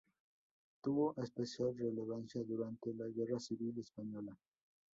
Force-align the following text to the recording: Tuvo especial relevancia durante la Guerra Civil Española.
Tuvo 0.81 1.13
especial 1.17 1.77
relevancia 1.77 2.41
durante 2.43 2.91
la 2.95 3.05
Guerra 3.07 3.37
Civil 3.39 3.77
Española. 3.77 4.35